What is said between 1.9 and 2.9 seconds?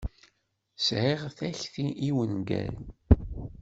i wungal.